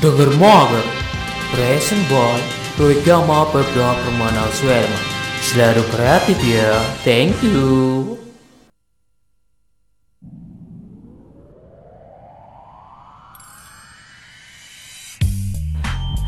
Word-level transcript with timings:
Denger 0.00 0.32
mager. 0.40 0.80
Present 1.52 2.00
boy. 2.08 2.40
Programa 2.72 3.44
Pebda 3.52 3.92
Permana 4.00 4.48
Suelma. 4.56 4.96
Selalu 5.44 5.84
kreatif 5.92 6.40
ya. 6.40 6.72
Thank 7.04 7.44
you. 7.44 8.16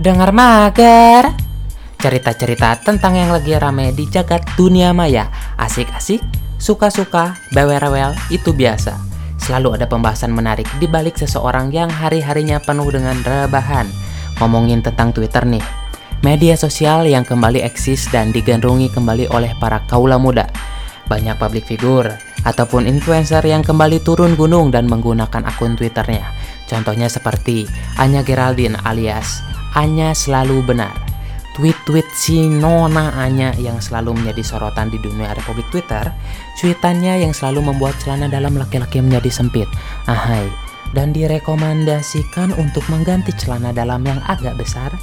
Dengar 0.00 0.32
mager. 0.32 1.36
Cerita-cerita 2.00 2.80
tentang 2.80 3.20
yang 3.20 3.36
lagi 3.36 3.52
rame 3.52 3.92
di 3.92 4.08
jagat 4.08 4.48
dunia 4.56 4.96
maya. 4.96 5.28
Asik-asik, 5.60 6.24
suka-suka, 6.56 7.36
bawel-rewel, 7.52 8.16
itu 8.32 8.48
biasa. 8.56 9.07
Selalu 9.48 9.80
ada 9.80 9.88
pembahasan 9.88 10.28
menarik 10.28 10.68
di 10.76 10.84
balik 10.84 11.16
seseorang 11.16 11.72
yang 11.72 11.88
hari-harinya 11.88 12.60
penuh 12.60 12.84
dengan 12.92 13.16
rebahan. 13.24 13.88
Ngomongin 14.44 14.84
tentang 14.84 15.08
Twitter 15.08 15.40
nih. 15.48 15.64
Media 16.20 16.52
sosial 16.52 17.08
yang 17.08 17.24
kembali 17.24 17.64
eksis 17.64 18.12
dan 18.12 18.28
digandrungi 18.28 18.92
kembali 18.92 19.32
oleh 19.32 19.56
para 19.56 19.80
kaula 19.88 20.20
muda. 20.20 20.44
Banyak 21.08 21.40
public 21.40 21.64
figure 21.64 22.12
ataupun 22.44 22.84
influencer 22.84 23.40
yang 23.40 23.64
kembali 23.64 24.04
turun 24.04 24.36
gunung 24.36 24.68
dan 24.68 24.84
menggunakan 24.84 25.40
akun 25.48 25.80
Twitternya. 25.80 26.28
Contohnya 26.68 27.08
seperti 27.08 27.64
Anya 27.96 28.20
Geraldine 28.20 28.76
alias 28.84 29.40
Anya 29.72 30.12
selalu 30.12 30.60
benar. 30.60 31.07
Tweet-tweet 31.58 32.06
si 32.14 32.46
Nona 32.46 33.18
Anya 33.18 33.50
yang 33.58 33.82
selalu 33.82 34.14
menjadi 34.14 34.46
sorotan 34.46 34.94
di 34.94 34.98
dunia 35.02 35.34
Republik 35.34 35.66
Twitter, 35.74 36.06
cuitannya 36.54 37.26
yang 37.26 37.34
selalu 37.34 37.74
membuat 37.74 37.98
celana 37.98 38.30
dalam 38.30 38.54
laki-laki 38.54 39.02
menjadi 39.02 39.26
sempit. 39.26 39.66
Ahai, 40.06 40.46
dan 40.94 41.10
direkomendasikan 41.10 42.54
untuk 42.54 42.86
mengganti 42.86 43.34
celana 43.34 43.74
dalam 43.74 44.06
yang 44.06 44.22
agak 44.30 44.54
besar 44.54 44.94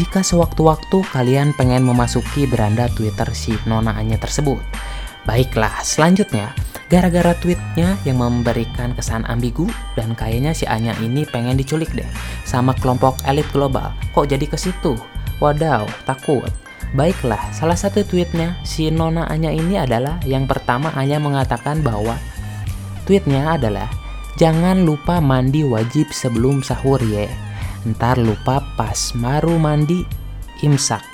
jika 0.00 0.24
sewaktu-waktu 0.24 1.04
kalian 1.12 1.52
pengen 1.60 1.84
memasuki 1.84 2.48
beranda 2.48 2.88
Twitter 2.96 3.28
si 3.36 3.52
Nona 3.68 3.92
Anya 3.92 4.16
tersebut. 4.16 4.64
Baiklah, 5.28 5.84
selanjutnya, 5.84 6.56
gara-gara 6.88 7.36
tweetnya 7.36 8.00
yang 8.08 8.24
memberikan 8.24 8.96
kesan 8.96 9.28
ambigu 9.28 9.68
dan 9.92 10.16
kayaknya 10.16 10.56
si 10.56 10.64
Anya 10.64 10.96
ini 11.04 11.28
pengen 11.28 11.60
diculik 11.60 11.92
deh 11.92 12.08
sama 12.48 12.72
kelompok 12.72 13.20
elit 13.28 13.44
global. 13.52 13.92
Kok 14.16 14.24
jadi 14.24 14.48
ke 14.48 14.56
situ? 14.56 14.96
Wadaw, 15.38 15.86
takut. 16.02 16.50
Baiklah, 16.98 17.54
salah 17.54 17.78
satu 17.78 18.02
tweetnya 18.02 18.58
si 18.66 18.90
Nona 18.90 19.30
Anya 19.30 19.54
ini 19.54 19.78
adalah 19.78 20.18
yang 20.26 20.50
pertama 20.50 20.90
Anya 20.98 21.22
mengatakan 21.22 21.78
bahwa 21.78 22.18
tweetnya 23.06 23.54
adalah 23.54 23.86
jangan 24.34 24.82
lupa 24.82 25.22
mandi 25.22 25.62
wajib 25.62 26.10
sebelum 26.10 26.66
sahur 26.66 26.98
ya. 27.06 27.30
Ntar 27.86 28.18
lupa 28.18 28.66
pas 28.74 29.14
baru 29.14 29.54
mandi 29.62 30.02
imsak. 30.66 31.04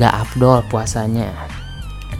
Nggak 0.00 0.14
afdol 0.16 0.64
puasanya. 0.72 1.28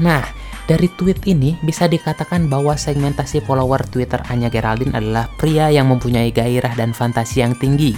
Nah, 0.05 0.27
dari 0.69 0.93
tweet 1.01 1.25
ini 1.25 1.57
bisa 1.65 1.89
dikatakan 1.89 2.45
bahwa 2.53 2.77
segmentasi 2.77 3.41
follower 3.41 3.89
Twitter 3.89 4.21
Anya 4.29 4.53
Geraldine 4.53 4.93
adalah 4.93 5.33
pria 5.41 5.73
yang 5.73 5.89
mempunyai 5.89 6.29
gairah 6.29 6.77
dan 6.77 6.93
fantasi 6.93 7.41
yang 7.41 7.57
tinggi. 7.57 7.97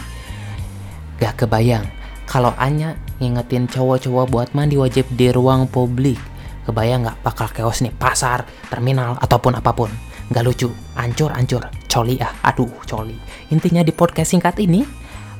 Gak 1.19 1.45
kebayang 1.45 2.00
kalau 2.31 2.55
Anya 2.63 2.95
ngingetin 3.19 3.67
cowok-cowok 3.67 4.27
buat 4.31 4.49
mandi 4.55 4.79
wajib 4.79 5.11
di 5.11 5.35
ruang 5.35 5.67
publik. 5.67 6.15
Kebayang 6.63 7.03
gak 7.03 7.19
bakal 7.27 7.51
chaos 7.51 7.83
nih 7.83 7.91
pasar, 7.91 8.47
terminal, 8.71 9.19
ataupun 9.19 9.59
apa 9.59 9.75
pun. 9.75 9.91
Gak 10.31 10.47
lucu, 10.47 10.71
ancur-ancur, 10.95 11.67
coli 11.91 12.23
ah, 12.23 12.31
aduh 12.47 12.71
coli. 12.87 13.19
Intinya 13.51 13.83
di 13.83 13.91
podcast 13.91 14.31
singkat 14.31 14.63
ini, 14.63 14.87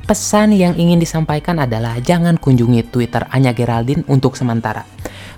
pesan 0.03 0.51
yang 0.51 0.75
ingin 0.75 0.99
disampaikan 0.99 1.63
adalah 1.63 1.95
jangan 2.03 2.35
kunjungi 2.35 2.91
Twitter 2.91 3.23
Anya 3.31 3.55
Geraldine 3.55 4.03
untuk 4.11 4.35
sementara. 4.35 4.83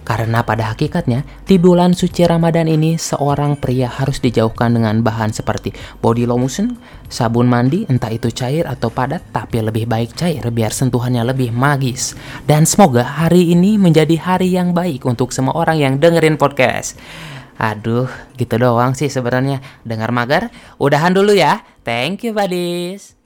Karena 0.04 0.42
pada 0.44 0.74
hakikatnya, 0.74 1.24
di 1.46 1.62
bulan 1.62 1.94
suci 1.96 2.26
Ramadan 2.28 2.68
ini, 2.68 3.00
seorang 3.00 3.56
pria 3.56 3.88
harus 3.88 4.20
dijauhkan 4.20 4.76
dengan 4.76 5.00
bahan 5.06 5.32
seperti 5.32 5.72
body 6.02 6.28
lotion, 6.28 6.76
sabun 7.08 7.48
mandi, 7.48 7.86
entah 7.88 8.12
itu 8.12 8.34
cair 8.34 8.68
atau 8.68 8.92
padat, 8.92 9.24
tapi 9.32 9.62
lebih 9.64 9.86
baik 9.88 10.18
cair 10.18 10.44
biar 10.52 10.76
sentuhannya 10.76 11.24
lebih 11.24 11.56
magis. 11.56 12.18
Dan 12.44 12.68
semoga 12.68 13.08
hari 13.08 13.56
ini 13.56 13.80
menjadi 13.80 14.20
hari 14.20 14.52
yang 14.52 14.76
baik 14.76 15.08
untuk 15.08 15.32
semua 15.32 15.56
orang 15.56 15.80
yang 15.80 15.94
dengerin 16.04 16.36
podcast. 16.36 17.00
Aduh, 17.56 18.12
gitu 18.36 18.60
doang 18.60 18.92
sih 18.98 19.08
sebenarnya. 19.08 19.64
Dengar 19.88 20.12
magar, 20.12 20.52
udahan 20.82 21.16
dulu 21.16 21.32
ya. 21.32 21.64
Thank 21.88 22.28
you, 22.28 22.36
buddies. 22.36 23.23